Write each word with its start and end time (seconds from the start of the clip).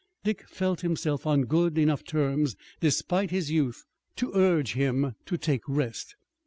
Dick 0.23 0.47
felt 0.47 0.81
himself 0.81 1.27
on 1.27 1.43
good 1.43 1.77
enough 1.77 2.03
terms, 2.03 2.55
despite 2.79 3.29
his 3.29 3.51
youth, 3.51 3.85
to 4.15 4.31
urge 4.33 4.73
him 4.73 5.13
to 5.27 5.37
take 5.37 5.61
rest. 5.67 6.15